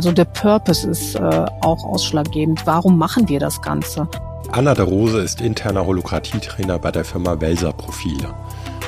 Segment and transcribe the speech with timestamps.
[0.00, 1.20] Also der Purpose ist äh,
[1.60, 2.66] auch ausschlaggebend.
[2.66, 4.08] Warum machen wir das Ganze?
[4.50, 8.34] Anna de Rose ist interner Holokratietrainer bei der Firma Welser Profile.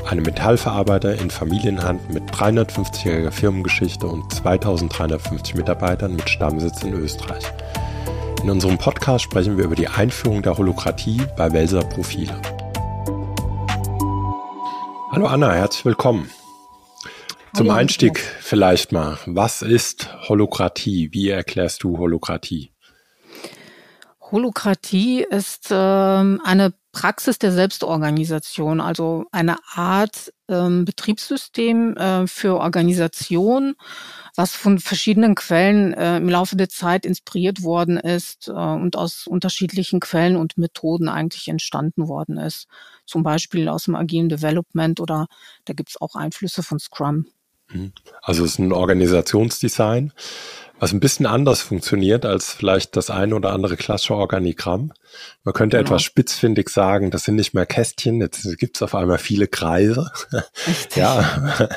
[0.09, 7.45] Eine Metallverarbeiter in Familienhand mit 350-jähriger Firmengeschichte und 2350 Mitarbeitern mit Stammsitz in Österreich.
[8.43, 12.41] In unserem Podcast sprechen wir über die Einführung der Holokratie bei Welser Profile.
[15.11, 16.31] Hallo Anna, herzlich willkommen.
[17.55, 21.11] Zum Einstieg vielleicht mal, was ist Holokratie?
[21.13, 22.73] Wie erklärst du Holokratie?
[24.33, 33.75] Holokratie ist ähm, eine Praxis der Selbstorganisation, also eine Art ähm, Betriebssystem äh, für Organisation,
[34.35, 39.27] was von verschiedenen Quellen äh, im Laufe der Zeit inspiriert worden ist äh, und aus
[39.27, 42.67] unterschiedlichen Quellen und Methoden eigentlich entstanden worden ist.
[43.05, 45.27] Zum Beispiel aus dem agilen Development oder
[45.67, 47.27] da gibt es auch Einflüsse von Scrum.
[47.73, 47.93] Mhm.
[48.23, 50.13] Also es ist ein Organisationsdesign,
[50.79, 54.93] was ein bisschen anders funktioniert als vielleicht das eine oder andere klassische Organigramm.
[55.45, 55.89] Man könnte genau.
[55.89, 60.11] etwas spitzfindig sagen, das sind nicht mehr Kästchen, jetzt gibt es auf einmal viele Kreise.
[60.97, 61.69] ja,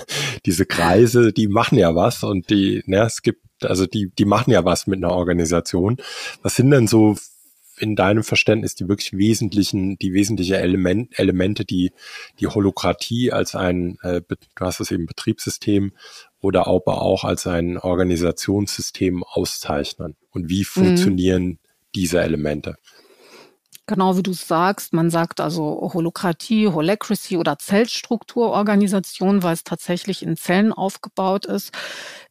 [0.46, 4.52] diese Kreise, die machen ja was und die, ne, es gibt, also die, die machen
[4.52, 5.98] ja was mit einer Organisation.
[6.42, 7.16] Was sind denn so
[7.78, 11.92] in deinem Verständnis die wirklich wesentlichen, die wesentliche Element, Elemente, die
[12.40, 15.94] die Holokratie als ein, äh, du hast es eben Betriebssystem
[16.40, 20.16] oder aber auch als ein Organisationssystem auszeichnen?
[20.32, 20.66] Und wie mhm.
[20.66, 21.60] funktionieren mhm.
[21.96, 22.76] diese Elemente?
[23.88, 30.38] Genau wie du sagst, man sagt also Holokratie, Holacracy oder Zellstrukturorganisation, weil es tatsächlich in
[30.38, 31.72] Zellen aufgebaut ist.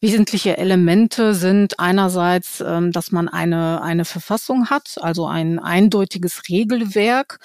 [0.00, 7.38] Wesentliche Elemente sind einerseits, ähm, dass man eine, eine Verfassung hat, also ein eindeutiges Regelwerk,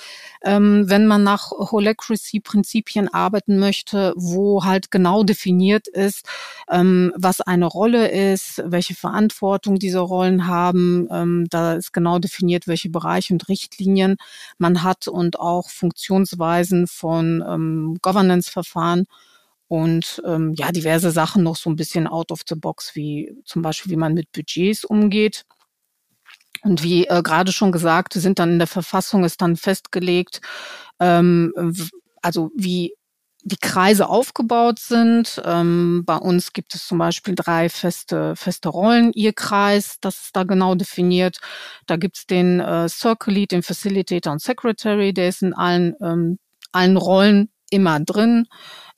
[0.43, 6.25] ähm, wenn man nach Holacracy-Prinzipien arbeiten möchte, wo halt genau definiert ist,
[6.67, 11.07] ähm, was eine Rolle ist, welche Verantwortung diese Rollen haben.
[11.49, 14.17] Da ist genau definiert, welche Bereiche und Richtlinien Richtlinien
[14.57, 19.05] man hat und auch Funktionsweisen von ähm, Governance-Verfahren
[19.67, 23.61] und ähm, ja, diverse Sachen noch so ein bisschen out of the box, wie zum
[23.61, 25.45] Beispiel, wie man mit Budgets umgeht.
[26.63, 30.41] Und wie äh, gerade schon gesagt, sind dann in der Verfassung ist dann festgelegt,
[30.99, 31.53] ähm,
[32.21, 32.93] also wie
[33.43, 35.41] die Kreise aufgebaut sind.
[35.45, 40.35] Ähm, bei uns gibt es zum Beispiel drei feste, feste Rollen, ihr Kreis, das ist
[40.35, 41.37] da genau definiert.
[41.87, 46.39] Da gibt's den äh, Circle Lead, den Facilitator und Secretary, der ist in allen, ähm,
[46.71, 48.47] allen Rollen immer drin.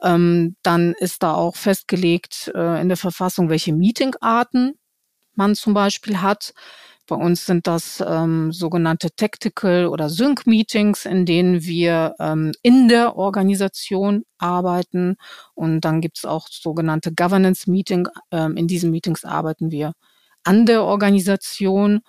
[0.01, 4.73] Ähm, dann ist da auch festgelegt äh, in der Verfassung, welche Meetingarten
[5.35, 6.53] man zum Beispiel hat.
[7.07, 13.17] Bei uns sind das ähm, sogenannte Tactical oder Sync-Meetings, in denen wir ähm, in der
[13.17, 15.15] Organisation arbeiten.
[15.53, 18.07] Und dann gibt es auch sogenannte Governance-Meeting.
[18.31, 19.93] Ähm, in diesen Meetings arbeiten wir
[20.43, 22.01] an der Organisation.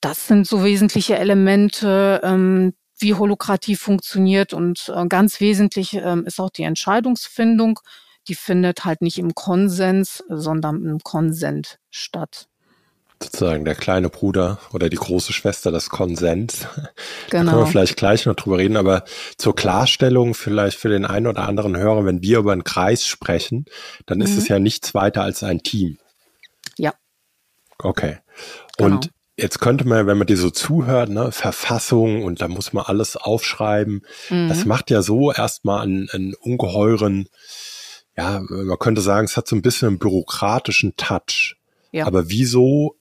[0.00, 4.54] Das sind so wesentliche Elemente, ähm, wie Holokratie funktioniert.
[4.54, 7.80] Und äh, ganz wesentlich ähm, ist auch die Entscheidungsfindung.
[8.28, 12.49] Die findet halt nicht im Konsens, sondern im Konsent statt
[13.22, 16.66] sozusagen der kleine Bruder oder die große Schwester des Konsens.
[16.66, 16.90] Genau.
[17.30, 17.66] Da können wir genau.
[17.66, 19.04] vielleicht gleich noch drüber reden, aber
[19.36, 23.66] zur Klarstellung vielleicht für den einen oder anderen Hörer, wenn wir über einen Kreis sprechen,
[24.06, 24.24] dann mhm.
[24.24, 24.54] ist es mhm.
[24.54, 25.98] ja nichts weiter als ein Team.
[26.76, 26.94] Ja.
[27.78, 28.18] Okay.
[28.76, 28.96] Genau.
[28.96, 32.84] Und jetzt könnte man, wenn man dir so zuhört, ne, Verfassung und da muss man
[32.84, 34.48] alles aufschreiben, mhm.
[34.48, 37.28] das macht ja so erstmal einen, einen ungeheuren,
[38.16, 41.56] ja, man könnte sagen, es hat so ein bisschen einen bürokratischen Touch.
[41.92, 42.06] Ja.
[42.06, 42.96] Aber wieso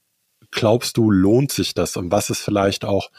[0.51, 1.97] glaubst du, lohnt sich das?
[1.97, 3.11] Und was ist vielleicht auch,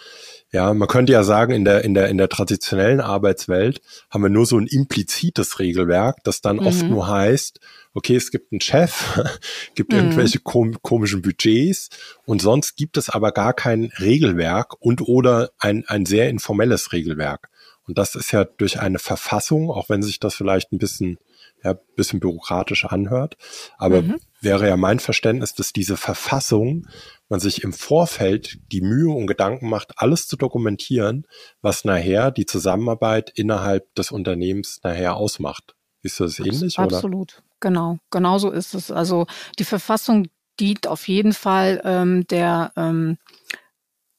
[0.53, 3.81] ja, man könnte ja sagen, in der, in der, in der traditionellen Arbeitswelt
[4.11, 6.67] haben wir nur so ein implizites Regelwerk, das dann mhm.
[6.67, 7.61] oft nur heißt,
[7.95, 9.21] okay, es gibt einen Chef,
[9.75, 9.99] gibt mhm.
[9.99, 11.89] irgendwelche kom komischen Budgets
[12.25, 17.49] und sonst gibt es aber gar kein Regelwerk und oder ein, ein sehr informelles Regelwerk.
[17.87, 21.19] Und das ist ja durch eine Verfassung, auch wenn sich das vielleicht ein bisschen,
[21.63, 23.37] ja, bisschen bürokratisch anhört,
[23.79, 24.17] aber mhm.
[24.41, 26.87] wäre ja mein Verständnis, dass diese Verfassung
[27.29, 31.27] man sich im Vorfeld die Mühe und Gedanken macht, alles zu dokumentieren,
[31.63, 35.75] was nachher die Zusammenarbeit innerhalb des Unternehmens nachher ausmacht.
[36.03, 36.79] Ist das ähnlich?
[36.79, 37.99] Absolut, Absolut, genau.
[38.11, 38.91] Genauso ist es.
[38.91, 39.27] Also
[39.59, 40.29] die Verfassung
[40.59, 43.19] dient auf jeden Fall ähm, der ähm,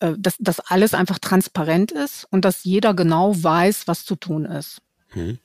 [0.02, 4.46] äh, dass, dass alles einfach transparent ist und dass jeder genau weiß, was zu tun
[4.46, 4.82] ist.
[5.10, 5.38] Hm.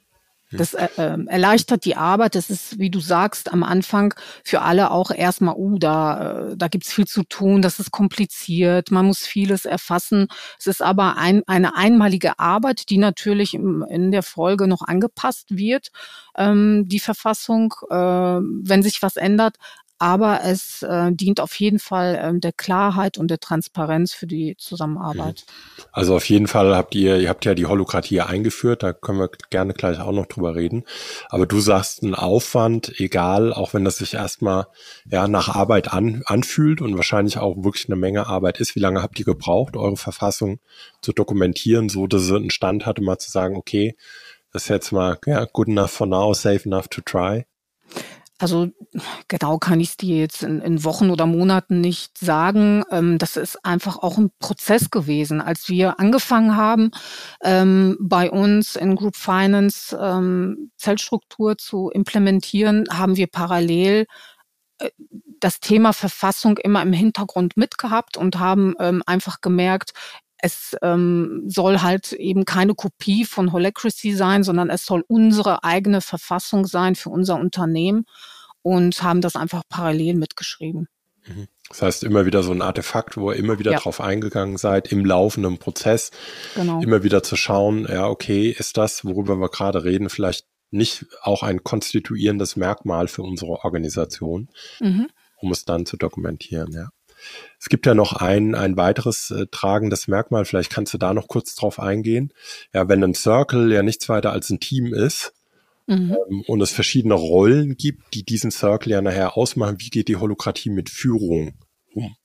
[0.52, 2.36] Das äh, ähm, erleichtert die Arbeit.
[2.36, 4.14] Das ist, wie du sagst, am Anfang
[4.44, 8.90] für alle auch erstmal, uh, da, äh, da gibt's viel zu tun, das ist kompliziert,
[8.92, 10.28] man muss vieles erfassen.
[10.58, 15.56] Es ist aber ein, eine einmalige Arbeit, die natürlich im, in der Folge noch angepasst
[15.56, 15.88] wird,
[16.36, 19.56] ähm, die Verfassung, äh, wenn sich was ändert.
[19.98, 24.54] Aber es äh, dient auf jeden Fall ähm, der Klarheit und der Transparenz für die
[24.58, 25.44] Zusammenarbeit.
[25.46, 25.84] Mhm.
[25.92, 29.30] Also auf jeden Fall habt ihr, ihr habt ja die Holokratie eingeführt, da können wir
[29.50, 30.84] gerne gleich auch noch drüber reden.
[31.30, 34.66] Aber du sagst, ein Aufwand, egal, auch wenn das sich erstmal
[35.10, 38.74] ja nach Arbeit an, anfühlt und wahrscheinlich auch wirklich eine Menge Arbeit ist.
[38.74, 40.60] Wie lange habt ihr gebraucht, eure Verfassung
[41.00, 43.96] zu dokumentieren, so dass es einen Stand hatte, mal zu sagen, okay,
[44.52, 47.46] das ist jetzt mal ja, good enough for now, safe enough to try?
[48.38, 48.68] Also
[49.28, 52.84] genau kann ich es dir jetzt in, in, Wochen oder Monaten nicht sagen.
[52.90, 55.40] Ähm, das ist einfach auch ein Prozess gewesen.
[55.40, 56.90] Als wir angefangen haben,
[57.42, 64.06] ähm, bei uns in Group Finance ähm, Zellstruktur zu implementieren, haben wir parallel
[64.78, 64.90] äh,
[65.40, 69.92] das Thema Verfassung immer im Hintergrund mitgehabt und haben ähm, einfach gemerkt,
[70.38, 76.00] es ähm, soll halt eben keine Kopie von Holacracy sein, sondern es soll unsere eigene
[76.00, 78.04] Verfassung sein für unser Unternehmen
[78.62, 80.88] und haben das einfach parallel mitgeschrieben.
[81.26, 81.46] Mhm.
[81.68, 83.78] Das heißt, immer wieder so ein Artefakt, wo ihr immer wieder ja.
[83.78, 86.12] drauf eingegangen seid, im laufenden Prozess,
[86.54, 86.80] genau.
[86.80, 91.42] immer wieder zu schauen, ja, okay, ist das, worüber wir gerade reden, vielleicht nicht auch
[91.42, 94.48] ein konstituierendes Merkmal für unsere Organisation,
[94.80, 95.08] mhm.
[95.38, 96.88] um es dann zu dokumentieren, ja.
[97.58, 101.28] Es gibt ja noch ein, ein weiteres äh, tragendes Merkmal, vielleicht kannst du da noch
[101.28, 102.32] kurz drauf eingehen.
[102.72, 105.32] Ja, wenn ein Circle ja nichts weiter als ein Team ist,
[105.86, 106.16] Mhm.
[106.28, 109.76] Ähm, und es verschiedene Rollen gibt, die diesen Circle ja nachher ausmachen.
[109.78, 111.54] Wie geht die Holokratie mit Führung
[111.94, 112.16] um?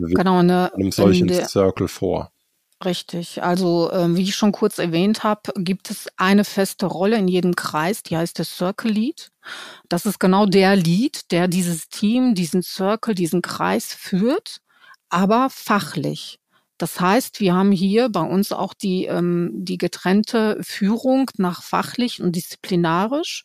[0.00, 2.32] Also genau, eine, einem solchen Circle vor.
[2.82, 3.42] Richtig.
[3.42, 7.54] Also ähm, wie ich schon kurz erwähnt habe, gibt es eine feste Rolle in jedem
[7.54, 9.30] Kreis, die heißt der Circle Lead.
[9.90, 14.58] Das ist genau der Lead, der dieses Team, diesen Circle, diesen Kreis führt,
[15.10, 16.38] aber fachlich.
[16.78, 22.22] Das heißt, wir haben hier bei uns auch die, ähm, die getrennte Führung nach fachlich
[22.22, 23.44] und disziplinarisch.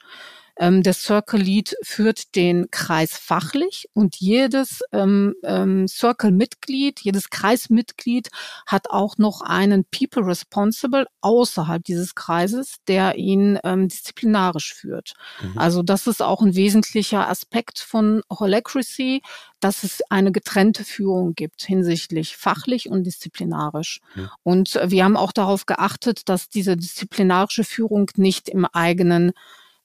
[0.57, 8.29] Ähm, der Circle Lead führt den Kreis fachlich und jedes ähm, ähm, Circle-Mitglied, jedes Kreismitglied
[8.65, 15.13] hat auch noch einen People Responsible außerhalb dieses Kreises, der ihn ähm, disziplinarisch führt.
[15.41, 15.57] Mhm.
[15.57, 19.21] Also das ist auch ein wesentlicher Aspekt von Holacracy,
[19.59, 23.99] dass es eine getrennte Führung gibt hinsichtlich fachlich und disziplinarisch.
[24.15, 24.29] Mhm.
[24.43, 29.33] Und wir haben auch darauf geachtet, dass diese disziplinarische Führung nicht im eigenen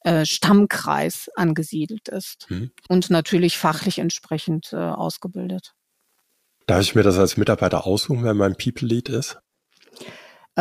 [0.04, 2.70] äh, Stammkreis angesiedelt ist mhm.
[2.88, 5.74] und natürlich fachlich entsprechend äh, ausgebildet.
[6.66, 9.38] Darf ich mir das als Mitarbeiter aussuchen, wer mein People Lead ist?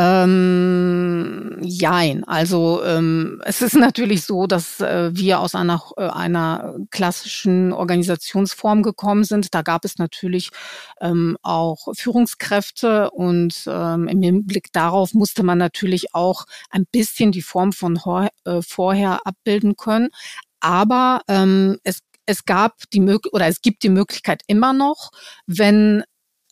[0.01, 2.24] Ähm, jein.
[2.24, 8.81] Also ähm, es ist natürlich so, dass äh, wir aus einer, äh, einer klassischen Organisationsform
[8.81, 9.54] gekommen sind.
[9.54, 10.51] Da gab es natürlich
[11.01, 17.42] ähm, auch Führungskräfte und ähm, im Hinblick darauf musste man natürlich auch ein bisschen die
[17.42, 18.00] Form von
[18.45, 20.12] äh, vorher abbilden können.
[20.62, 25.10] Aber ähm, es es gab die Möglichkeit oder es gibt die Möglichkeit immer noch,
[25.48, 26.04] wenn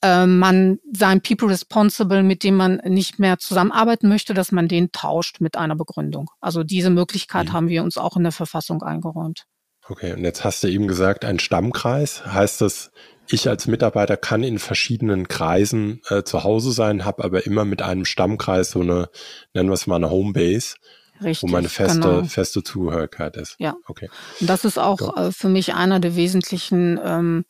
[0.07, 4.91] äh, man sein People Responsible, mit dem man nicht mehr zusammenarbeiten möchte, dass man den
[4.91, 6.29] tauscht mit einer Begründung.
[6.39, 7.53] Also diese Möglichkeit mhm.
[7.53, 9.43] haben wir uns auch in der Verfassung eingeräumt.
[9.89, 12.25] Okay, und jetzt hast du eben gesagt, ein Stammkreis.
[12.25, 12.91] Heißt das,
[13.29, 17.81] ich als Mitarbeiter kann in verschiedenen Kreisen äh, zu Hause sein, habe aber immer mit
[17.81, 19.09] einem Stammkreis so eine,
[19.53, 20.75] nennen wir es mal eine Homebase.
[21.21, 22.23] Richtig, wo meine feste, genau.
[22.25, 23.55] feste Zugehörigkeit ist.
[23.57, 23.75] Ja.
[23.87, 24.07] Okay.
[24.39, 27.45] Und das ist auch äh, für mich einer der wesentlichen ähm,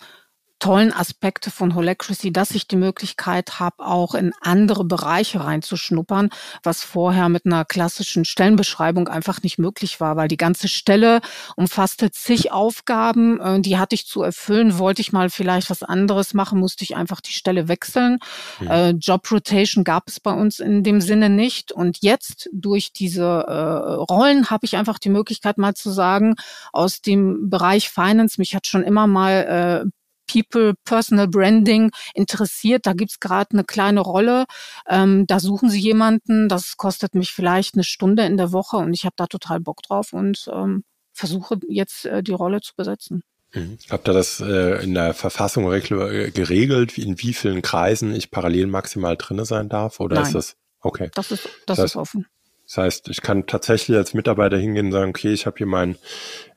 [0.60, 6.30] tollen Aspekte von Holacracy, dass ich die Möglichkeit habe, auch in andere Bereiche reinzuschnuppern,
[6.64, 11.22] was vorher mit einer klassischen Stellenbeschreibung einfach nicht möglich war, weil die ganze Stelle
[11.56, 14.80] umfasste zig Aufgaben, äh, die hatte ich zu erfüllen.
[14.80, 18.20] Wollte ich mal vielleicht was anderes machen, musste ich einfach die Stelle wechseln.
[18.60, 19.00] Mhm.
[19.00, 21.72] Job Rotation gab es bei uns in dem Sinne nicht.
[21.72, 26.36] Und jetzt durch diese äh, Rollen habe ich einfach die Möglichkeit mal zu sagen,
[26.74, 29.92] aus dem Bereich Finance, mich hat schon immer mal
[30.28, 34.46] People, Personal Branding interessiert, da gibt's gerade eine kleine Rolle.
[34.88, 38.94] Ähm, da suchen sie jemanden, das kostet mich vielleicht eine Stunde in der Woche und
[38.94, 43.24] ich habe da total Bock drauf und ähm, versuche jetzt äh, die Rolle zu besetzen.
[43.54, 43.78] Mhm.
[43.90, 48.68] Habt ihr das äh, in der Verfassung äh, geregelt, in wie vielen Kreisen ich parallel
[48.68, 50.00] maximal drinne sein darf?
[50.00, 50.26] Oder Nein.
[50.26, 51.10] ist das okay?
[51.14, 52.28] Das ist, das, das heißt, ist offen.
[52.66, 55.98] Das heißt, ich kann tatsächlich als Mitarbeiter hingehen und sagen, okay, ich habe hier meinen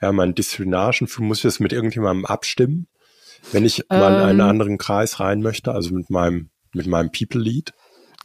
[0.03, 2.89] ja, mein Disziplinarischen, muss ich das mit irgendjemandem abstimmen?
[3.52, 4.47] Wenn ich mal in einen ähm.
[4.47, 7.73] anderen Kreis rein möchte, also mit meinem, mit meinem People Lead?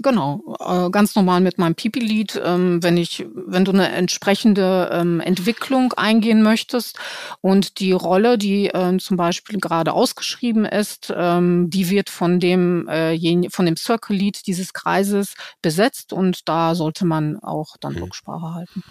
[0.03, 2.41] Genau, äh, ganz normal mit meinem Pipi-Lied.
[2.43, 6.99] Ähm, wenn ich, wenn du eine entsprechende ähm, Entwicklung eingehen möchtest
[7.39, 12.89] und die Rolle, die äh, zum Beispiel gerade ausgeschrieben ist, ähm, die wird von dem
[12.89, 18.03] äh, von dem Circle Lead dieses Kreises besetzt und da sollte man auch dann mhm.
[18.03, 18.83] Rücksprache halten.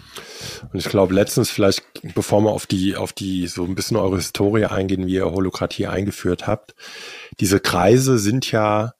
[0.73, 1.83] Und ich glaube, letztens vielleicht,
[2.15, 5.85] bevor wir auf die auf die so ein bisschen eure Historie eingehen, wie ihr Holokratie
[5.85, 6.73] eingeführt habt,
[7.39, 8.93] diese Kreise sind ja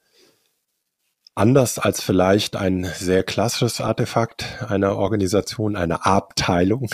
[1.38, 6.88] Anders als vielleicht ein sehr klassisches Artefakt einer Organisation, einer Abteilung,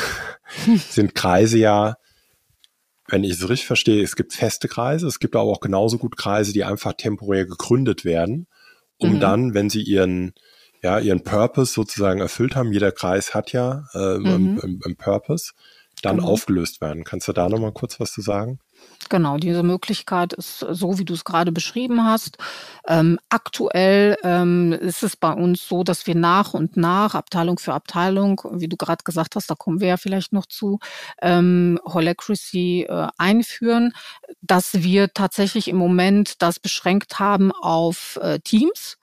[0.90, 1.96] sind Kreise ja,
[3.06, 6.16] wenn ich es richtig verstehe, es gibt feste Kreise, es gibt aber auch genauso gut
[6.16, 8.48] Kreise, die einfach temporär gegründet werden,
[8.96, 9.20] um mhm.
[9.20, 10.34] dann, wenn sie ihren,
[10.82, 14.26] ja, ihren Purpose sozusagen erfüllt haben, jeder Kreis hat ja äh, mhm.
[14.60, 15.52] einen, einen Purpose,
[16.02, 16.30] dann genau.
[16.30, 17.04] aufgelöst werden.
[17.04, 18.58] Kannst du da nochmal kurz was zu sagen?
[19.12, 22.38] Genau, diese Möglichkeit ist so, wie du es gerade beschrieben hast.
[22.88, 27.74] Ähm, aktuell ähm, ist es bei uns so, dass wir nach und nach, Abteilung für
[27.74, 30.78] Abteilung, wie du gerade gesagt hast, da kommen wir ja vielleicht noch zu,
[31.20, 33.92] ähm, Holacracy äh, einführen,
[34.40, 38.96] dass wir tatsächlich im Moment das beschränkt haben auf äh, Teams.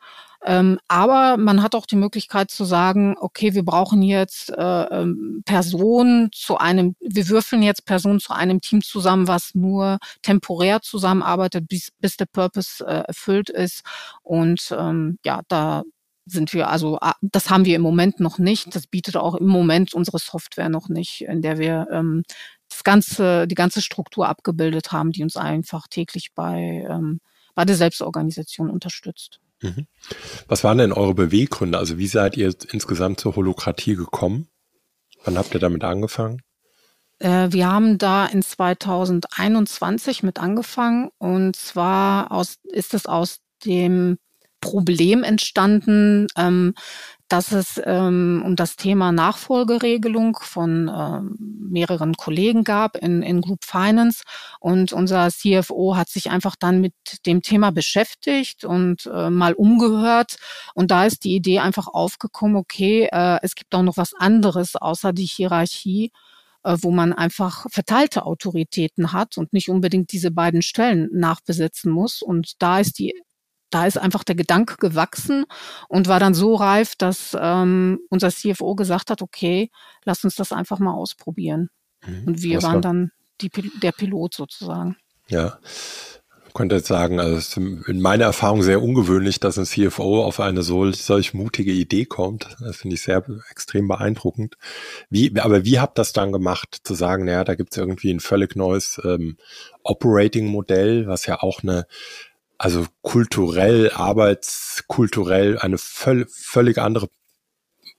[0.46, 5.44] Ähm, aber man hat auch die Möglichkeit zu sagen, okay, wir brauchen jetzt äh, ähm,
[5.46, 11.68] Personen zu einem, wir würfeln jetzt Personen zu einem Team zusammen, was nur temporär zusammenarbeitet,
[11.68, 13.84] bis, bis der Purpose äh, erfüllt ist.
[14.24, 15.84] Und ähm, ja, da
[16.26, 18.76] sind wir, also das haben wir im Moment noch nicht.
[18.76, 22.24] Das bietet auch im Moment unsere Software noch nicht, in der wir ähm,
[22.70, 27.20] das ganze, die ganze Struktur abgebildet haben, die uns einfach täglich bei, ähm,
[27.56, 29.40] bei der Selbstorganisation unterstützt.
[29.62, 29.88] Mhm.
[30.48, 31.78] Was waren denn eure Beweggründe?
[31.78, 34.48] Also wie seid ihr insgesamt zur Holokratie gekommen?
[35.26, 36.42] Wann habt ihr damit angefangen?
[37.20, 44.18] Äh, wir haben da in 2021 mit angefangen und zwar aus, ist es aus dem
[44.62, 46.74] Problem entstanden, ähm,
[47.30, 51.38] dass es ähm, um das Thema Nachfolgeregelung von ähm,
[51.72, 54.24] mehreren Kollegen gab in, in Group Finance.
[54.60, 56.94] Und unser CFO hat sich einfach dann mit
[57.26, 60.38] dem Thema beschäftigt und äh, mal umgehört.
[60.74, 64.76] Und da ist die Idee einfach aufgekommen, okay, äh, es gibt auch noch was anderes
[64.76, 66.12] außer die Hierarchie
[66.64, 72.22] äh, wo man einfach verteilte Autoritäten hat und nicht unbedingt diese beiden Stellen nachbesetzen muss.
[72.22, 73.14] Und da ist die
[73.70, 75.46] da ist einfach der Gedanke gewachsen
[75.88, 79.70] und war dann so reif, dass ähm, unser CFO gesagt hat, okay,
[80.06, 81.70] lass uns das einfach mal ausprobieren.
[82.06, 82.24] Mhm.
[82.26, 82.82] Und wir waren war?
[82.82, 83.12] dann
[83.42, 84.98] die, der Pilot sozusagen.
[85.28, 85.60] Ja.
[86.48, 90.24] Ich könnte jetzt sagen, also es ist in meiner Erfahrung sehr ungewöhnlich, dass ein CFO
[90.24, 92.58] auf eine solch, solch mutige Idee kommt.
[92.60, 94.56] Das finde ich sehr extrem beeindruckend.
[95.12, 98.12] Wie, aber wie habt ihr das dann gemacht, zu sagen, naja, da gibt es irgendwie
[98.12, 99.38] ein völlig neues ähm,
[99.84, 101.86] Operating-Modell, was ja auch eine
[102.60, 107.10] also kulturell, arbeitskulturell eine völ völlig andere,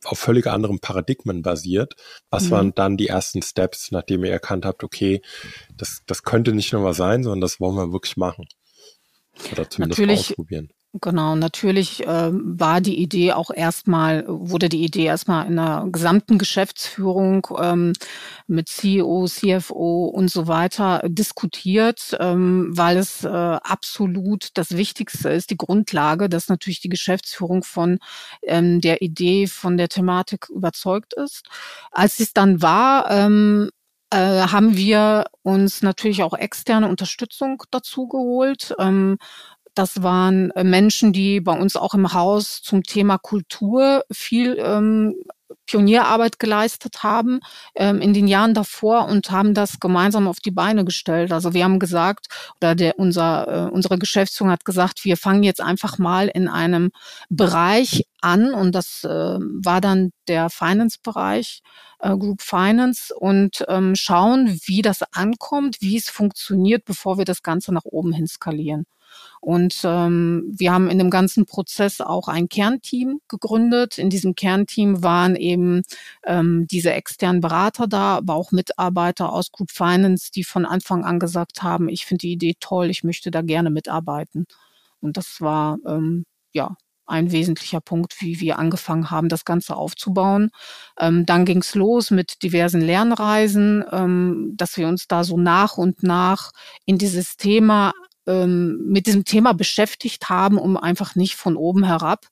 [0.04, 1.94] auf völlig anderen Paradigmen basiert.
[2.28, 2.50] Was mhm.
[2.50, 5.22] waren dann die ersten Steps, nachdem ihr erkannt habt, okay,
[5.76, 8.46] das, das könnte nicht nur was sein, sondern das wollen wir wirklich machen?
[9.50, 10.70] Oder zumindest Natürlich, ausprobieren.
[10.94, 16.36] Genau, natürlich äh, war die Idee auch erstmal, wurde die Idee erstmal in der gesamten
[16.36, 17.92] Geschäftsführung ähm,
[18.48, 25.50] mit CEO, CFO und so weiter diskutiert, ähm, weil es äh, absolut das Wichtigste ist,
[25.50, 28.00] die Grundlage, dass natürlich die Geschäftsführung von
[28.42, 31.44] ähm, der Idee, von der Thematik überzeugt ist.
[31.92, 33.70] Als es dann war, ähm,
[34.12, 38.74] äh, haben wir uns natürlich auch externe Unterstützung dazu geholt.
[38.80, 39.18] Ähm,
[39.74, 45.14] das waren äh, Menschen, die bei uns auch im Haus zum Thema Kultur viel ähm,
[45.66, 47.40] Pionierarbeit geleistet haben
[47.74, 51.32] ähm, in den Jahren davor und haben das gemeinsam auf die Beine gestellt.
[51.32, 52.26] Also wir haben gesagt,
[52.60, 56.90] oder der, unser, äh, unsere Geschäftsführung hat gesagt, wir fangen jetzt einfach mal in einem
[57.28, 61.62] Bereich an und das äh, war dann der Finance-Bereich,
[62.00, 67.42] äh, Group Finance und ähm, schauen, wie das ankommt, wie es funktioniert, bevor wir das
[67.42, 68.86] Ganze nach oben hin skalieren.
[69.40, 73.98] Und ähm, wir haben in dem ganzen Prozess auch ein Kernteam gegründet.
[73.98, 75.82] In diesem Kernteam waren eben
[76.26, 81.18] ähm, diese externen Berater da, aber auch Mitarbeiter aus Group Finance, die von Anfang an
[81.18, 84.46] gesagt haben, ich finde die Idee toll, ich möchte da gerne mitarbeiten.
[85.00, 86.76] Und das war ähm, ja
[87.10, 90.50] ein wesentlicher Punkt, wie wir angefangen haben, das Ganze aufzubauen.
[90.98, 95.76] Ähm, dann ging es los mit diversen Lernreisen, ähm, dass wir uns da so nach
[95.76, 96.52] und nach
[96.86, 97.92] in dieses Thema
[98.26, 102.26] ähm, mit diesem Thema beschäftigt haben, um einfach nicht von oben herab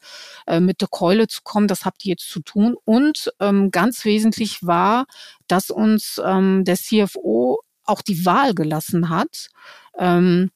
[0.47, 1.68] äh, mit der Keule zu kommen.
[1.68, 2.76] Das habt ihr jetzt zu tun.
[2.85, 5.07] Und ähm, ganz wesentlich war,
[5.47, 9.49] dass uns ähm, der CFO auch die Wahl gelassen hat,
[9.99, 10.50] ähm,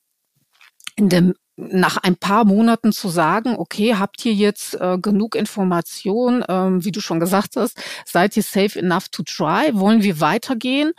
[0.97, 6.45] in dem nach ein paar Monaten zu sagen, okay, habt ihr jetzt äh, genug Information,
[6.49, 10.93] ähm, wie du schon gesagt hast, seid ihr safe enough to try, wollen wir weitergehen?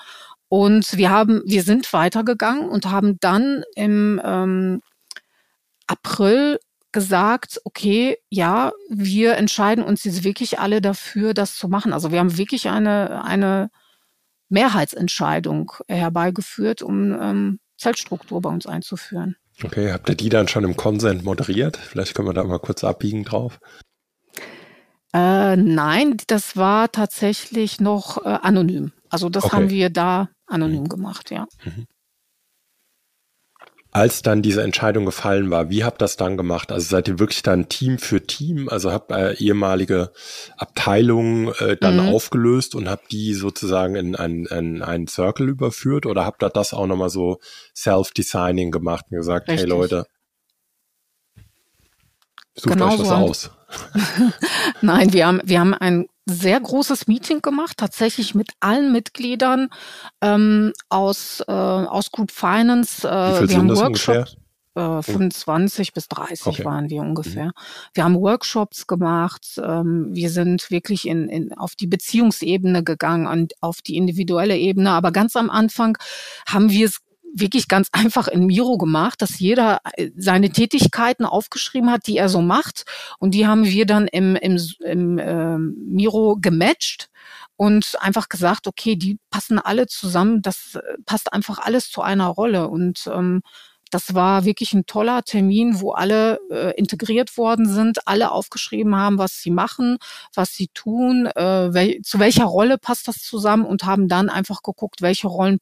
[0.54, 4.84] Und wir haben, wir sind weitergegangen und haben dann im ähm,
[5.88, 6.60] April
[6.92, 11.92] gesagt, okay, ja, wir entscheiden uns jetzt wirklich alle dafür, das zu machen.
[11.92, 13.72] Also wir haben wirklich eine, eine
[14.50, 19.36] Mehrheitsentscheidung herbeigeführt, um ähm, Zeltstruktur bei uns einzuführen.
[19.64, 21.78] Okay, habt ihr die dann schon im Consent moderiert?
[21.78, 23.60] Vielleicht können wir da mal kurz abbiegen drauf.
[25.16, 28.92] Äh, nein, das war tatsächlich noch äh, anonym.
[29.14, 29.56] Also das okay.
[29.56, 30.90] haben wir da anonym mhm.
[30.90, 31.46] gemacht, ja.
[31.64, 31.88] Mhm
[33.94, 36.72] als dann diese Entscheidung gefallen war, wie habt ihr das dann gemacht?
[36.72, 40.12] Also seid ihr wirklich dann Team für Team, also habt ihr ehemalige
[40.58, 42.10] Abteilungen äh, dann mhm.
[42.10, 46.74] aufgelöst und habt die sozusagen in einen, in einen Circle überführt oder habt ihr das
[46.74, 47.40] auch nochmal so
[47.76, 49.66] Self-Designing gemacht und gesagt, Richtig.
[49.66, 50.08] hey Leute,
[52.56, 53.52] sucht genau euch was so aus?
[54.82, 59.70] Nein, wir haben, wir haben ein sehr großes Meeting gemacht, tatsächlich mit allen Mitgliedern
[60.22, 63.08] ähm, aus, äh, aus Group Finance.
[63.08, 64.38] Äh, wir haben Workshops.
[64.76, 66.66] Äh, 25 bis 30 okay.
[66.66, 67.48] waren wir ungefähr.
[67.48, 67.52] Mhm.
[67.94, 69.62] Wir haben Workshops gemacht.
[69.64, 74.90] Ähm, wir sind wirklich in, in, auf die Beziehungsebene gegangen und auf die individuelle Ebene.
[74.90, 75.98] Aber ganz am Anfang
[76.48, 77.02] haben wir es
[77.34, 82.30] wirklich ganz einfach in Miro gemacht, dass jeder äh, seine Tätigkeiten aufgeschrieben hat, die er
[82.30, 82.86] so macht.
[83.20, 87.10] Und die haben wir dann im, im, im äh, Miro gematcht
[87.56, 92.28] und einfach gesagt, okay, die passen alle zusammen, das äh, passt einfach alles zu einer
[92.28, 92.68] Rolle.
[92.70, 93.42] Und ähm,
[93.94, 99.20] das war wirklich ein toller Termin, wo alle äh, integriert worden sind, alle aufgeschrieben haben,
[99.20, 99.98] was sie machen,
[100.34, 104.64] was sie tun, äh, wel zu welcher Rolle passt das zusammen und haben dann einfach
[104.64, 105.60] geguckt, welche Rollen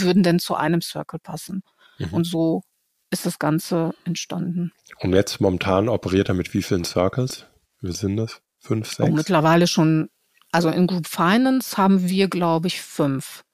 [0.00, 1.62] würden denn zu einem Circle passen.
[1.98, 2.08] Mhm.
[2.12, 2.62] Und so
[3.10, 4.72] ist das Ganze entstanden.
[5.00, 7.46] Und jetzt momentan operiert er mit wie vielen Circles?
[7.80, 8.40] Wie sind das?
[8.58, 9.08] Fünf, sechs?
[9.08, 10.08] Oh, mittlerweile schon,
[10.50, 13.44] also in Group Finance haben wir, glaube ich, fünf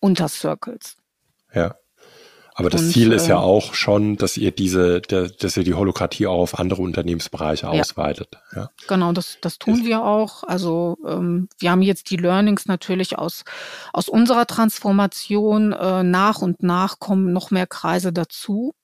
[0.00, 0.96] Untercircles.
[1.52, 1.76] Ja.
[2.58, 5.74] Aber das und, Ziel ist ja äh, auch schon, dass ihr diese, dass ihr die
[5.74, 7.72] Holokratie auch auf andere Unternehmensbereiche ja.
[7.72, 8.38] ausweitet.
[8.54, 8.70] Ja.
[8.88, 10.42] Genau, das, das tun wir auch.
[10.42, 13.44] Also ähm, wir haben jetzt die Learnings natürlich aus,
[13.92, 15.72] aus unserer Transformation.
[15.72, 18.74] Äh, nach und nach kommen noch mehr Kreise dazu.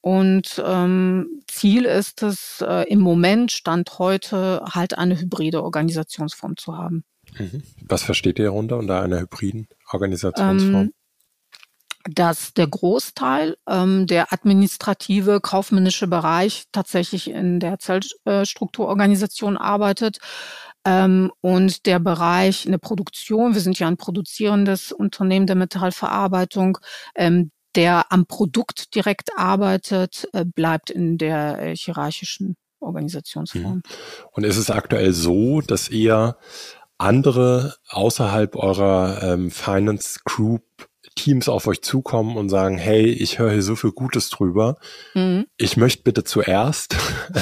[0.00, 6.78] Und ähm, Ziel ist es, äh, im Moment, Stand heute, halt eine hybride Organisationsform zu
[6.78, 7.02] haben.
[7.36, 7.64] Mhm.
[7.88, 10.74] Was versteht ihr darunter unter einer hybriden Organisationsform?
[10.74, 10.92] Ähm,
[12.08, 20.18] dass der Großteil, ähm, der administrative, kaufmännische Bereich tatsächlich in der Zellstrukturorganisation arbeitet.
[20.84, 26.78] Ähm, und der Bereich eine Produktion, wir sind ja ein produzierendes Unternehmen der Metallverarbeitung,
[27.16, 33.76] ähm, der am Produkt direkt arbeitet, äh, bleibt in der äh, hierarchischen Organisationsform.
[33.76, 33.82] Mhm.
[34.30, 36.36] Und ist es aktuell so, dass ihr
[36.98, 40.62] andere außerhalb eurer ähm, Finance Group
[41.14, 44.76] Teams auf euch zukommen und sagen, hey, ich höre hier so viel Gutes drüber.
[45.14, 45.46] Mhm.
[45.56, 46.96] Ich möchte bitte zuerst.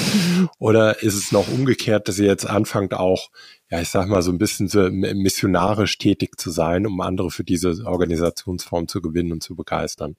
[0.59, 3.31] Oder ist es noch umgekehrt, dass ihr jetzt anfangt auch,
[3.70, 7.44] ja, ich sag mal, so ein bisschen so missionarisch tätig zu sein, um andere für
[7.44, 10.16] diese Organisationsform zu gewinnen und zu begeistern?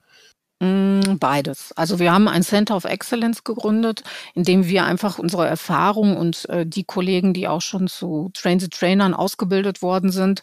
[0.66, 1.72] Mm, beides.
[1.76, 6.50] Also wir haben ein Center of Excellence gegründet, in dem wir einfach unsere Erfahrung und
[6.50, 10.42] äh, die Kollegen, die auch schon zu Train the Trainern ausgebildet worden sind,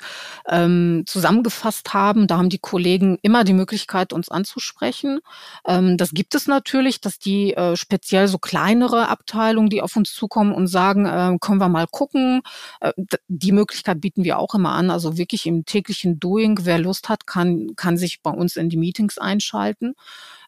[0.48, 2.26] ähm, zusammengefasst haben.
[2.26, 5.20] Da haben die Kollegen immer die Möglichkeit, uns anzusprechen.
[5.66, 10.12] Ähm, das gibt es natürlich, dass die äh, speziell so kleinere Abteilungen, die auf uns
[10.12, 12.42] zukommen und sagen, äh, können wir mal gucken.
[12.80, 12.92] Äh,
[13.28, 14.90] die Möglichkeit bieten wir auch immer an.
[14.90, 18.76] Also wirklich im täglichen Doing, wer Lust hat, kann, kann sich bei uns in die
[18.76, 19.94] Meetings einschalten.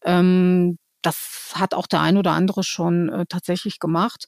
[0.05, 4.27] Ähm, das hat auch der ein oder andere schon äh, tatsächlich gemacht.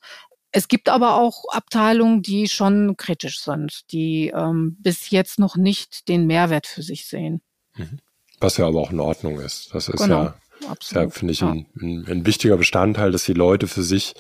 [0.53, 6.09] Es gibt aber auch Abteilungen, die schon kritisch sind, die ähm, bis jetzt noch nicht
[6.09, 7.43] den Mehrwert für sich sehen.
[7.75, 7.99] Mhm.
[8.41, 9.75] Was ja aber auch in Ordnung ist.
[9.75, 11.51] Das ist genau, ja, ja finde ich, ja.
[11.51, 14.15] Ein, ein, ein, wichtiger Bestandteil, dass die Leute für sich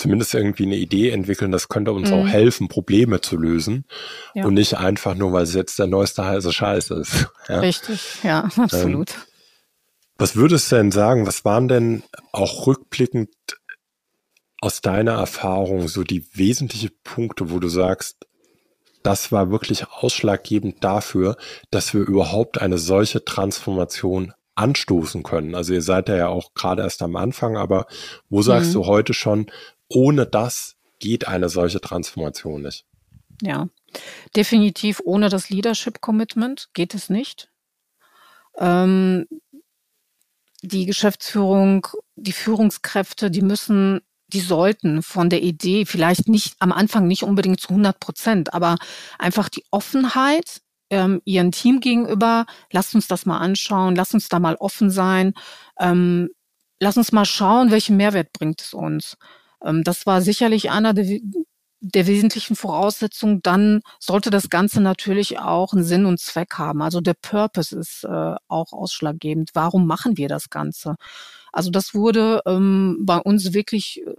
[0.00, 2.16] zumindest irgendwie eine Idee entwickeln, das könnte uns mhm.
[2.16, 3.84] auch helfen, Probleme zu lösen.
[4.34, 4.46] Ja.
[4.46, 7.28] Und nicht einfach nur, weil es jetzt der neueste heiße Scheiß ist.
[7.48, 7.58] Ja.
[7.58, 9.10] Richtig, ja, absolut.
[9.10, 9.29] Ähm,
[10.20, 13.30] was würdest du denn sagen, was waren denn auch rückblickend
[14.60, 18.26] aus deiner Erfahrung so die wesentlichen Punkte, wo du sagst,
[19.02, 21.38] das war wirklich ausschlaggebend dafür,
[21.70, 25.54] dass wir überhaupt eine solche Transformation anstoßen können.
[25.54, 27.86] Also ihr seid ja auch gerade erst am Anfang, aber
[28.28, 28.74] wo sagst mhm.
[28.74, 29.46] du heute schon,
[29.88, 32.84] ohne das geht eine solche Transformation nicht?
[33.40, 33.70] Ja,
[34.36, 37.48] definitiv ohne das Leadership Commitment geht es nicht.
[38.58, 39.26] Ähm,
[40.62, 44.00] die Geschäftsführung, die Führungskräfte, die müssen
[44.32, 48.76] die sollten von der Idee vielleicht nicht am Anfang nicht unbedingt zu 100 Prozent, aber
[49.18, 52.46] einfach die Offenheit ähm, ihren Team gegenüber.
[52.72, 55.34] Lasst uns das mal anschauen, lasst uns da mal offen sein,
[55.78, 56.30] ähm,
[56.80, 59.16] lasst uns mal schauen, welchen Mehrwert bringt es uns.
[59.64, 61.20] Ähm, das war sicherlich einer der,
[61.80, 63.40] der wesentlichen Voraussetzungen.
[63.42, 66.82] Dann sollte das Ganze natürlich auch einen Sinn und Zweck haben.
[66.82, 69.50] Also der Purpose ist äh, auch ausschlaggebend.
[69.54, 70.96] Warum machen wir das Ganze?
[71.52, 74.14] Also das wurde ähm, bei uns wirklich äh,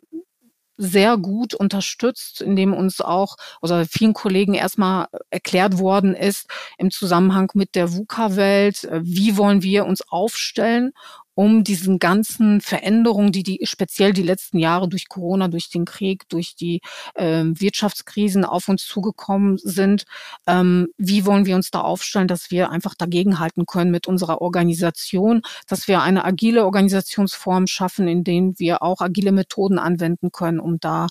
[0.77, 6.47] sehr gut unterstützt, indem uns auch, oder vielen Kollegen erstmal erklärt worden ist
[6.79, 10.91] im Zusammenhang mit der VUCA-Welt, äh, wie wollen wir uns aufstellen,
[11.35, 16.27] um diesen ganzen Veränderungen, die die speziell die letzten Jahre durch Corona, durch den Krieg,
[16.29, 16.81] durch die
[17.15, 20.05] äh, Wirtschaftskrisen auf uns zugekommen sind,
[20.47, 25.41] ähm, wie wollen wir uns da aufstellen, dass wir einfach dagegenhalten können mit unserer Organisation,
[25.67, 30.79] dass wir eine agile Organisationsform schaffen, in denen wir auch agile Methoden anwenden können, um
[30.79, 31.07] da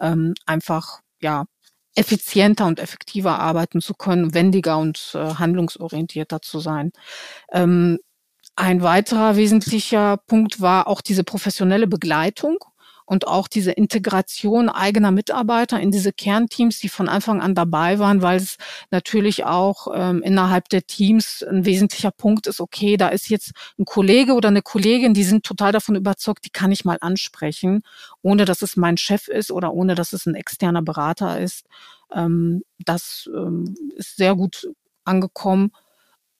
[0.00, 1.44] ähm, einfach ja
[1.96, 6.92] effizienter und effektiver arbeiten zu können, wendiger und äh, handlungsorientierter zu sein.
[7.52, 7.98] Ähm,
[8.56, 12.58] ein weiterer wesentlicher Punkt war auch diese professionelle Begleitung
[13.06, 18.22] und auch diese Integration eigener Mitarbeiter in diese Kernteams, die von Anfang an dabei waren,
[18.22, 18.56] weil es
[18.90, 23.84] natürlich auch ähm, innerhalb der Teams ein wesentlicher Punkt ist, okay, da ist jetzt ein
[23.84, 27.82] Kollege oder eine Kollegin, die sind total davon überzeugt, die kann ich mal ansprechen,
[28.22, 31.66] ohne dass es mein Chef ist oder ohne dass es ein externer Berater ist.
[32.12, 34.68] Ähm, das ähm, ist sehr gut
[35.04, 35.72] angekommen.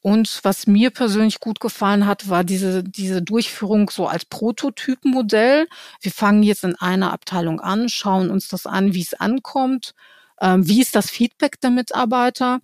[0.04, 5.66] Und was mir persönlich gut gefallen hat, war diese, diese Durchführung so als Prototypenmodell.
[6.02, 9.94] Wir fangen jetzt in einer Abteilung an, schauen uns das an, wie es ankommt,
[10.42, 12.60] ähm, wie ist das Feedback der Mitarbeiter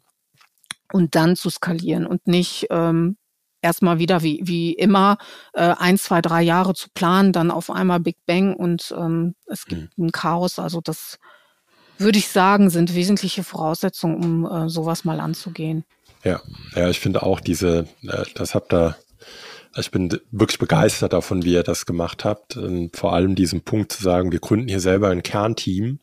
[0.92, 3.16] und dann zu skalieren und nicht ähm,
[3.62, 5.16] erstmal wieder wie, wie immer
[5.54, 9.64] äh, ein, zwei, drei Jahre zu planen, dann auf einmal Big Bang und ähm, es
[9.64, 10.08] gibt mhm.
[10.08, 10.58] ein Chaos.
[10.58, 11.18] Also das
[11.96, 15.86] würde ich sagen, sind wesentliche Voraussetzungen, um äh, sowas mal anzugehen.
[16.24, 16.42] Ja,
[16.74, 18.96] ja, ich finde auch diese, äh, das habt ihr,
[19.76, 22.56] ich bin wirklich begeistert davon, wie ihr das gemacht habt.
[22.56, 26.00] Und vor allem diesen Punkt zu sagen, wir gründen hier selber ein Kernteam.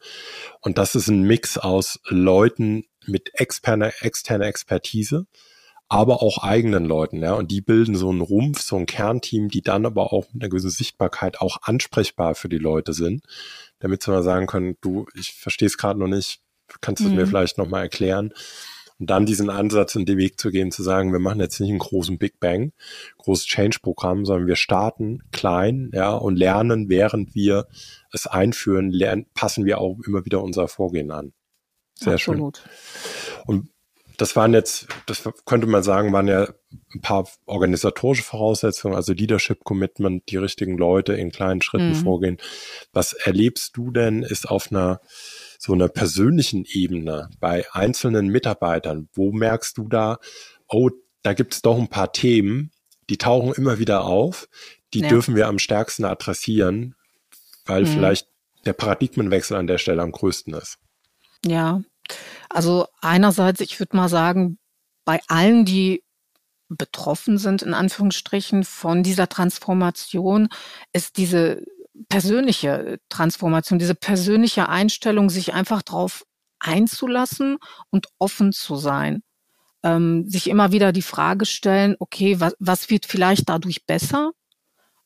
[0.61, 5.27] Und das ist ein Mix aus Leuten mit externer, externer Expertise,
[5.89, 7.33] aber auch eigenen Leuten, ja.
[7.33, 10.49] Und die bilden so einen Rumpf, so ein Kernteam, die dann aber auch mit einer
[10.49, 13.23] gewissen Sichtbarkeit auch ansprechbar für die Leute sind,
[13.79, 16.41] damit sie mal sagen können, du, ich verstehe es gerade noch nicht,
[16.81, 17.15] kannst du mhm.
[17.15, 18.33] mir vielleicht nochmal erklären?
[18.99, 21.69] Und dann diesen Ansatz und den Weg zu gehen, zu sagen, wir machen jetzt nicht
[21.69, 22.71] einen großen Big Bang,
[23.19, 27.67] großes Change-Programm, sondern wir starten klein, ja, und lernen, während wir
[28.11, 31.33] es einführen, lernen, passen wir auch immer wieder unser Vorgehen an.
[31.93, 32.57] Sehr Absolut.
[32.57, 33.43] schön.
[33.45, 33.69] Und
[34.17, 36.47] das waren jetzt, das könnte man sagen, waren ja
[36.93, 41.95] ein paar organisatorische Voraussetzungen, also Leadership Commitment, die richtigen Leute in kleinen Schritten mhm.
[41.95, 42.37] vorgehen.
[42.93, 45.01] Was erlebst du denn, ist auf einer
[45.57, 50.19] so einer persönlichen Ebene bei einzelnen Mitarbeitern, wo merkst du da,
[50.67, 50.89] oh,
[51.23, 52.71] da gibt es doch ein paar Themen,
[53.09, 54.47] die tauchen immer wieder auf,
[54.93, 55.09] die ja.
[55.09, 56.95] dürfen wir am stärksten adressieren,
[57.65, 57.87] weil mhm.
[57.87, 58.27] vielleicht
[58.65, 60.77] der Paradigmenwechsel an der Stelle am größten ist.
[61.45, 61.81] Ja,
[62.49, 64.57] also einerseits, ich würde mal sagen,
[65.05, 66.03] bei allen, die
[66.69, 70.49] betroffen sind, in Anführungsstrichen, von dieser Transformation,
[70.91, 71.63] ist diese
[72.09, 76.23] persönliche Transformation, diese persönliche Einstellung, sich einfach darauf
[76.59, 77.57] einzulassen
[77.89, 79.21] und offen zu sein.
[79.83, 84.31] Ähm, sich immer wieder die Frage stellen, okay, was, was wird vielleicht dadurch besser?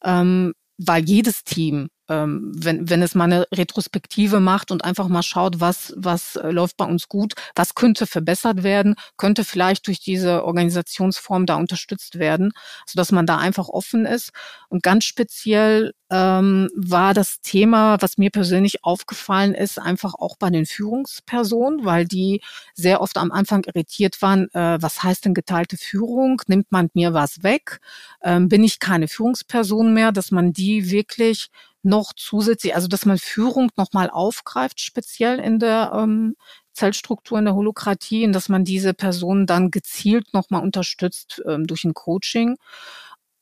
[0.04, 5.24] Ähm, weil jedes Team ähm, wenn, wenn es mal eine Retrospektive macht und einfach mal
[5.24, 10.02] schaut, was, was äh, läuft bei uns gut, was könnte verbessert werden, könnte vielleicht durch
[10.02, 12.52] diese Organisationsform da unterstützt werden,
[12.86, 14.32] sodass man da einfach offen ist.
[14.68, 20.50] Und ganz speziell ähm, war das Thema, was mir persönlich aufgefallen ist, einfach auch bei
[20.50, 22.42] den Führungspersonen, weil die
[22.74, 26.42] sehr oft am Anfang irritiert waren, äh, was heißt denn geteilte Führung?
[26.48, 27.80] Nimmt man mir was weg?
[28.22, 30.12] Ähm, bin ich keine Führungsperson mehr?
[30.12, 31.50] Dass man die wirklich
[31.84, 36.36] noch zusätzlich, also dass man Führung nochmal aufgreift, speziell in der ähm,
[36.74, 41.84] Zellstruktur in der Holokratie, und dass man diese Personen dann gezielt nochmal unterstützt ähm, durch
[41.84, 42.58] ein Coaching.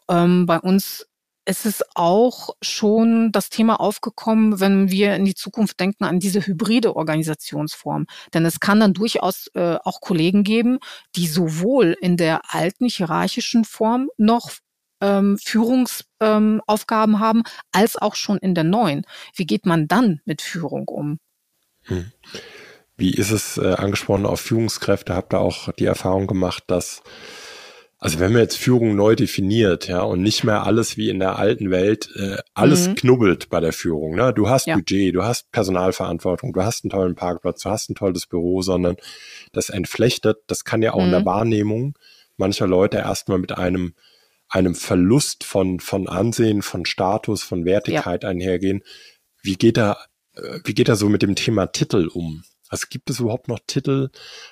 [0.10, 1.06] Ähm, bei uns
[1.46, 6.46] ist es auch schon das Thema aufgekommen, wenn wir in die Zukunft denken an diese
[6.46, 8.06] hybride Organisationsform.
[8.34, 10.78] Denn es kann dann durchaus äh, auch Kollegen geben,
[11.16, 14.52] die sowohl in der alten hierarchischen Form noch
[15.02, 19.06] ähm, Führungsaufgaben ähm, haben, als auch schon in der neuen.
[19.36, 21.20] Wie geht man dann mit Führung um?
[21.84, 22.12] Hm.
[22.98, 25.16] Wie ist es äh, angesprochen auf Führungskräfte?
[25.16, 27.02] Habt ihr auch die Erfahrung gemacht, dass
[28.02, 31.38] Also wenn man jetzt Führung neu definiert, ja, und nicht mehr alles wie in der
[31.38, 32.96] alten Welt, äh, alles mhm.
[32.96, 34.16] knubbelt bei der Führung.
[34.16, 34.34] Ne?
[34.34, 34.76] Du hast ja.
[34.76, 38.96] Budget, du hast Personalverantwortung, du hast einen tollen Parkplatz, du hast ein tolles Büro, sondern
[39.52, 41.06] das entflechtet, das kann ja auch mhm.
[41.06, 41.26] in der mhm.
[41.26, 41.98] Wahrnehmung
[42.38, 43.94] mancher Leute erstmal mit einem
[44.50, 48.30] einem Verlust von, von Ansehen, von Status, von Wertigkeit ja.
[48.30, 48.84] einhergehen.
[49.42, 49.98] Wie geht er,
[50.36, 52.44] äh, wie geht er so mit dem Thema Titel um?
[52.70, 54.10] Also gibt es überhaupt noch Titel,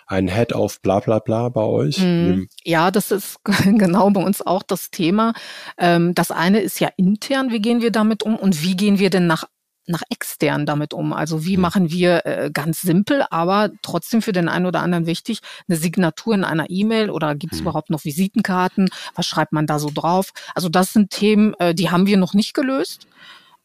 [0.08, 2.00] ein Head auf bla bla bla bei euch?
[2.00, 5.34] Mm, ja, das ist genau bei uns auch das Thema.
[5.78, 9.12] Ähm, das eine ist ja intern, wie gehen wir damit um und wie gehen wir
[9.12, 9.46] denn nach
[9.90, 11.14] nach extern damit um?
[11.14, 11.62] Also wie mhm.
[11.62, 16.36] machen wir äh, ganz simpel, aber trotzdem für den einen oder anderen wichtig, eine Signatur
[16.36, 17.68] in einer E-Mail oder gibt es mhm.
[17.68, 18.90] überhaupt noch Visitenkarten?
[19.16, 20.32] Was schreibt man da so drauf?
[20.56, 23.08] Also das sind Themen, äh, die haben wir noch nicht gelöst.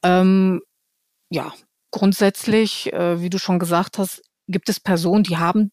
[0.03, 0.61] Ähm,
[1.31, 1.53] ja,
[1.91, 5.71] grundsätzlich, äh, wie du schon gesagt hast, gibt es Personen, die haben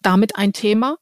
[0.00, 0.96] damit ein Thema.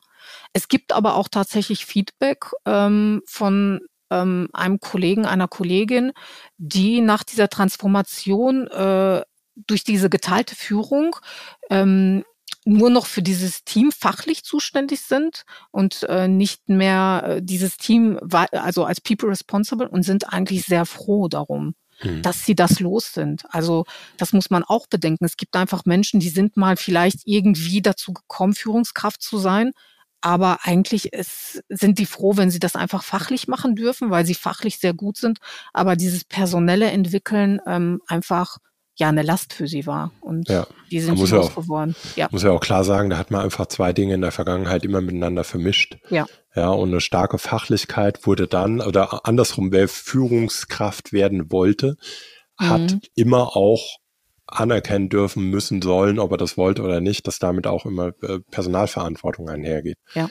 [0.52, 6.12] Es gibt aber auch tatsächlich Feedback ähm, von ähm, einem Kollegen, einer Kollegin,
[6.56, 9.22] die nach dieser Transformation äh,
[9.56, 11.16] durch diese geteilte Führung
[11.70, 12.24] ähm,
[12.64, 18.18] nur noch für dieses Team fachlich zuständig sind und äh, nicht mehr äh, dieses Team,
[18.30, 22.22] also als People Responsible und sind eigentlich sehr froh darum, mhm.
[22.22, 23.44] dass sie das los sind.
[23.50, 23.84] Also
[24.16, 25.26] das muss man auch bedenken.
[25.26, 29.72] Es gibt einfach Menschen, die sind mal vielleicht irgendwie dazu gekommen, Führungskraft zu sein,
[30.24, 34.34] aber eigentlich ist, sind die froh, wenn sie das einfach fachlich machen dürfen, weil sie
[34.34, 35.38] fachlich sehr gut sind.
[35.74, 38.56] Aber dieses personelle Entwickeln ähm, einfach
[38.96, 40.12] ja eine Last für sie war.
[40.22, 40.66] Und ja.
[40.90, 41.94] die sind muss ja geworden.
[42.16, 42.28] Ja.
[42.30, 45.02] Muss ja auch klar sagen, da hat man einfach zwei Dinge in der Vergangenheit immer
[45.02, 45.98] miteinander vermischt.
[46.08, 46.24] Ja.
[46.54, 51.96] Ja, und eine starke Fachlichkeit wurde dann, oder andersrum, wer Führungskraft werden wollte,
[52.56, 53.00] hat mhm.
[53.14, 53.98] immer auch
[54.46, 58.40] anerkennen dürfen, müssen, sollen, ob er das wollte oder nicht, dass damit auch immer äh,
[58.50, 59.98] Personalverantwortung einhergeht.
[60.14, 60.28] Ja.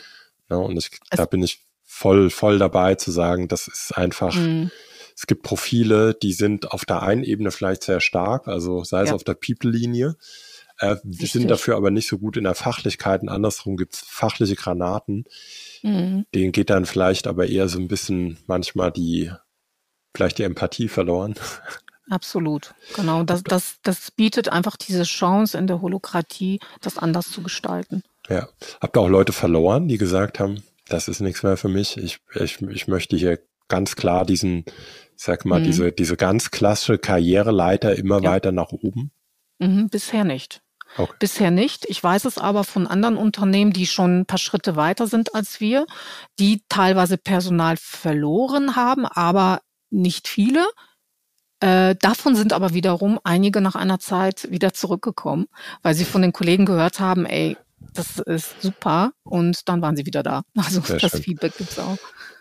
[0.50, 4.72] ja und ich, da bin ich voll, voll dabei zu sagen, das ist einfach, mhm.
[5.16, 9.10] es gibt Profile, die sind auf der einen Ebene vielleicht sehr stark, also sei es
[9.10, 9.16] ja.
[9.16, 10.16] auf der People-Linie,
[10.80, 15.26] äh, sind dafür aber nicht so gut in der Fachlichkeit und andersrum gibt's fachliche Granaten,
[15.82, 16.26] mhm.
[16.34, 19.32] denen geht dann vielleicht aber eher so ein bisschen manchmal die,
[20.16, 21.36] vielleicht die Empathie verloren.
[22.10, 23.24] Absolut, genau.
[23.24, 28.04] Das, das, das bietet einfach diese Chance in der Holokratie, das anders zu gestalten.
[28.30, 28.50] Ja.
[28.82, 31.98] Habt ihr auch Leute verloren, die gesagt haben, das ist nichts mehr für mich.
[31.98, 33.40] Ich, ich, ich möchte hier
[33.70, 34.66] ganz klar diesen,
[35.16, 35.66] sag mal, mhm.
[35.66, 38.32] diese, diese ganz klassische Karriereleiter immer ja.
[38.32, 39.12] weiter nach oben?
[39.60, 40.62] Mhm, bisher nicht.
[40.98, 41.14] Okay.
[41.20, 41.86] Bisher nicht.
[41.90, 45.60] Ich weiß es aber von anderen Unternehmen, die schon ein paar Schritte weiter sind als
[45.60, 45.88] wir,
[46.40, 50.66] die teilweise Personal verloren haben, aber nicht viele.
[51.64, 55.48] Äh, davon sind aber wiederum einige nach einer Zeit wieder zurückgekommen,
[55.82, 57.56] weil sie von den Kollegen gehört haben, ey,
[57.94, 60.44] das ist super und dann waren sie wieder da.
[60.58, 61.24] Also Sehr das schön.
[61.24, 61.98] Feedback gibt's auch.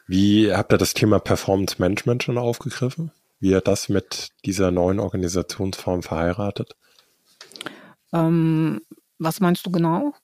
[0.09, 3.13] Wie habt ihr das Thema Performance Management schon aufgegriffen?
[3.39, 6.75] Wie ihr das mit dieser neuen Organisationsform verheiratet?
[8.13, 8.81] Ähm,
[9.21, 10.15] was meinst du genau?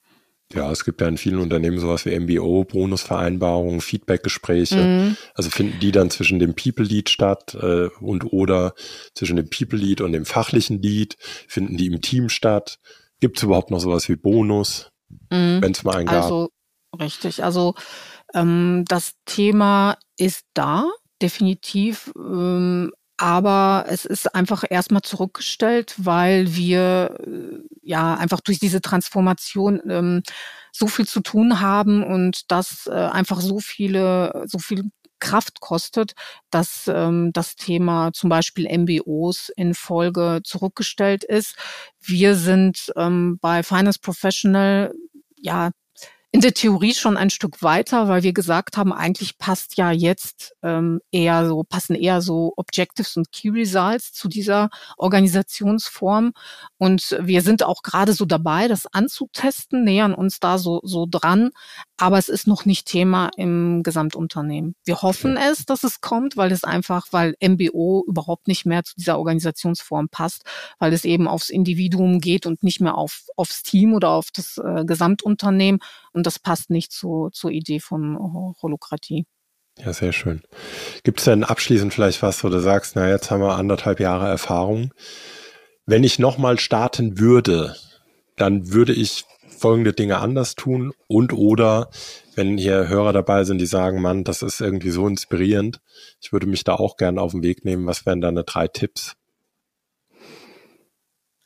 [0.53, 4.83] Ja, es gibt ja in vielen Unternehmen sowas wie MBO, Bonusvereinbarungen, Feedbackgespräche.
[4.83, 5.17] Mhm.
[5.35, 8.73] Also finden die dann zwischen dem People Lead statt äh, und oder
[9.13, 11.17] zwischen dem People Lead und dem fachlichen Lead?
[11.47, 12.79] Finden die im Team statt?
[13.19, 14.89] Gibt es überhaupt noch sowas wie Bonus,
[15.29, 15.61] mhm.
[15.61, 16.23] wenn es mal einen gab?
[16.23, 16.49] Also
[16.99, 17.43] richtig.
[17.43, 17.75] Also
[18.33, 20.89] ähm, das Thema ist da
[21.21, 22.11] definitiv.
[22.17, 29.81] Ähm, aber es ist einfach erstmal zurückgestellt, weil wir äh, ja einfach durch diese Transformation
[29.89, 30.23] ähm,
[30.71, 34.85] so viel zu tun haben und das äh, einfach so viele, so viel
[35.19, 36.13] Kraft kostet,
[36.49, 41.55] dass ähm, das Thema zum Beispiel MBOs in Folge zurückgestellt ist.
[41.99, 44.93] Wir sind ähm, bei Finance Professional
[45.35, 45.71] ja
[46.31, 50.53] in der Theorie schon ein Stück weiter, weil wir gesagt haben, eigentlich passt ja jetzt
[50.61, 56.33] ähm, eher so, passen eher so Objectives und Key Results zu dieser Organisationsform.
[56.77, 61.49] Und wir sind auch gerade so dabei, das anzutesten, nähern uns da so, so dran.
[61.97, 64.75] Aber es ist noch nicht Thema im Gesamtunternehmen.
[64.85, 68.93] Wir hoffen es, dass es kommt, weil es einfach, weil MBO überhaupt nicht mehr zu
[68.95, 70.43] dieser Organisationsform passt,
[70.77, 74.59] weil es eben aufs Individuum geht und nicht mehr auf, aufs Team oder auf das
[74.59, 75.81] äh, Gesamtunternehmen.
[76.13, 78.17] Und das passt nicht zu, zur Idee von
[78.61, 79.25] Holokratie.
[79.77, 80.41] Ja, sehr schön.
[81.03, 84.27] Gibt es denn abschließend vielleicht was, wo du sagst, na, jetzt haben wir anderthalb Jahre
[84.27, 84.93] Erfahrung.
[85.85, 87.75] Wenn ich nochmal starten würde,
[88.35, 91.89] dann würde ich folgende Dinge anders tun und oder
[92.35, 95.81] wenn hier Hörer dabei sind, die sagen, Mann, das ist irgendwie so inspirierend,
[96.21, 97.85] ich würde mich da auch gerne auf den Weg nehmen.
[97.85, 99.15] Was wären deine drei Tipps?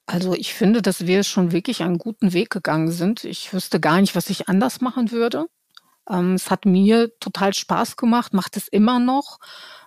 [0.06, 3.24] Also ich finde, dass wir schon wirklich einen guten Weg gegangen sind.
[3.24, 5.48] Ich wüsste gar nicht, was ich anders machen würde.
[6.10, 9.40] Ähm, es hat mir total Spaß gemacht, macht es immer noch.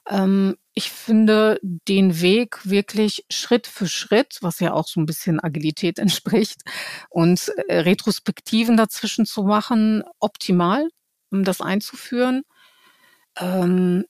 [0.09, 5.43] Ähm, ich finde den Weg wirklich Schritt für Schritt, was ja auch so ein bisschen
[5.43, 6.63] Agilität entspricht,
[7.11, 10.89] und äh, Retrospektiven dazwischen zu machen, optimal,
[11.31, 12.43] um das einzuführen.
[13.39, 14.07] Ähm,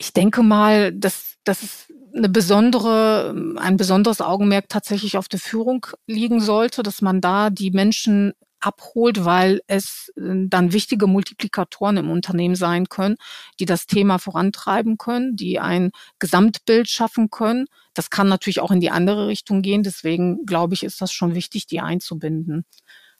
[0.00, 1.86] ich denke mal, dass, dass
[2.16, 7.70] eine besondere, ein besonderes Augenmerk tatsächlich auf der Führung liegen sollte, dass man da die
[7.70, 13.16] Menschen abholt, weil es äh, dann wichtige Multiplikatoren im Unternehmen sein können,
[13.58, 17.66] die das Thema vorantreiben können, die ein Gesamtbild schaffen können.
[17.92, 19.82] Das kann natürlich auch in die andere Richtung gehen.
[19.82, 22.64] Deswegen glaube ich, ist das schon wichtig, die einzubinden.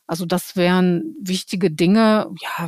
[0.06, 2.30] Also das wären wichtige Dinge.
[2.40, 2.66] Ja,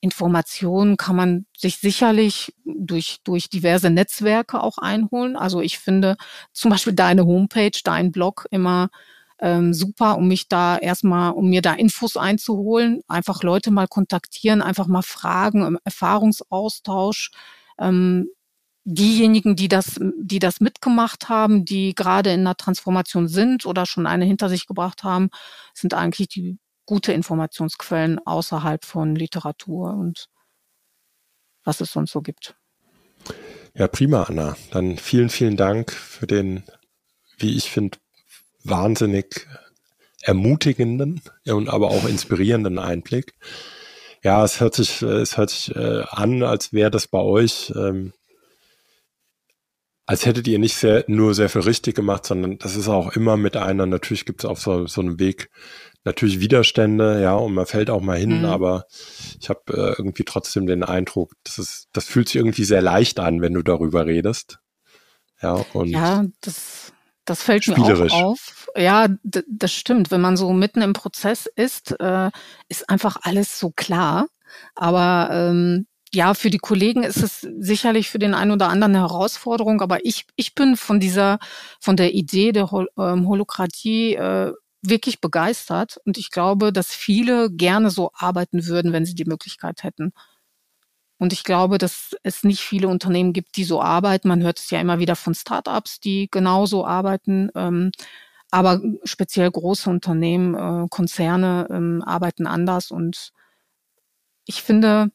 [0.00, 5.36] Informationen kann man sich sicherlich durch, durch diverse Netzwerke auch einholen.
[5.36, 6.16] Also ich finde
[6.52, 8.90] zum Beispiel deine Homepage, dein Blog immer
[9.40, 14.62] ähm, super, um mich da erstmal, um mir da Infos einzuholen, einfach Leute mal kontaktieren,
[14.62, 17.30] einfach mal fragen, Erfahrungsaustausch.
[17.78, 18.28] Ähm,
[18.84, 24.06] diejenigen, die das, die das mitgemacht haben, die gerade in einer Transformation sind oder schon
[24.06, 25.28] eine hinter sich gebracht haben,
[25.74, 26.58] sind eigentlich die
[26.88, 30.30] gute Informationsquellen außerhalb von Literatur und
[31.62, 32.56] was es sonst so gibt.
[33.74, 34.56] Ja, prima, Anna.
[34.70, 36.62] Dann vielen, vielen Dank für den,
[37.36, 37.98] wie ich finde,
[38.64, 39.46] wahnsinnig
[40.22, 43.34] ermutigenden und aber auch inspirierenden Einblick.
[44.24, 48.14] Ja, es hört sich, es hört sich äh, an, als wäre das bei euch, ähm,
[50.06, 53.36] als hättet ihr nicht sehr, nur sehr viel richtig gemacht, sondern das ist auch immer
[53.36, 55.50] mit einer, natürlich gibt es auf so, so einem Weg
[56.04, 58.44] natürlich Widerstände, ja, und man fällt auch mal hin, mhm.
[58.44, 58.86] aber
[59.40, 63.20] ich habe äh, irgendwie trotzdem den Eindruck, das ist, das fühlt sich irgendwie sehr leicht
[63.20, 64.58] an, wenn du darüber redest.
[65.42, 66.92] Ja, und ja, das
[67.28, 68.68] das fällt mir auch auf.
[68.74, 70.10] Ja, das stimmt.
[70.10, 72.30] Wenn man so mitten im Prozess ist, äh,
[72.68, 74.28] ist einfach alles so klar.
[74.74, 79.06] Aber ähm, ja, für die Kollegen ist es sicherlich für den einen oder anderen eine
[79.06, 79.82] Herausforderung.
[79.82, 81.38] Aber ich, ich bin von dieser,
[81.80, 85.98] von der Idee der Hol ähm, Holokratie äh, wirklich begeistert.
[86.04, 90.12] Und ich glaube, dass viele gerne so arbeiten würden, wenn sie die Möglichkeit hätten.
[91.18, 94.28] Und ich glaube, dass es nicht viele Unternehmen gibt, die so arbeiten.
[94.28, 97.50] Man hört es ja immer wieder von Startups, die genauso arbeiten.
[97.56, 97.90] Ähm,
[98.50, 102.90] aber speziell große Unternehmen, äh, Konzerne ähm, arbeiten anders.
[102.92, 103.32] Und
[104.46, 105.10] ich finde,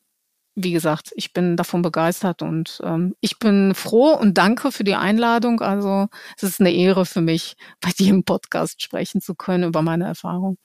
[0.55, 4.95] wie gesagt, ich bin davon begeistert und ähm, ich bin froh und danke für die
[4.95, 5.61] Einladung.
[5.61, 9.81] Also es ist eine Ehre für mich, bei dir im Podcast sprechen zu können über
[9.81, 10.57] meine Erfahrung.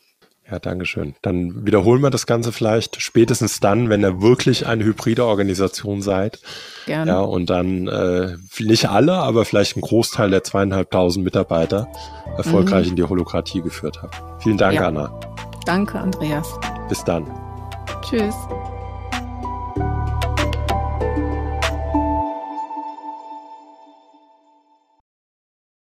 [0.50, 1.14] Ja, Dankeschön.
[1.20, 6.40] Dann wiederholen wir das Ganze vielleicht spätestens dann, wenn ihr wirklich eine hybride Organisation seid.
[6.86, 7.10] Gerne.
[7.10, 11.86] Ja, und dann äh, nicht alle, aber vielleicht ein Großteil der zweieinhalbtausend Mitarbeiter
[12.38, 12.90] erfolgreich mhm.
[12.90, 14.42] in die Holokratie geführt habt.
[14.42, 14.88] Vielen Dank, ja.
[14.88, 15.20] Anna.
[15.66, 16.58] Danke, Andreas.
[16.88, 17.26] Bis dann.
[18.00, 18.34] Tschüss.